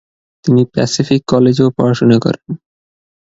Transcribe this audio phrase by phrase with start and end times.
[0.45, 2.47] তিনি প্যাসিফিক কলেজেও পড়াশোনা করেন।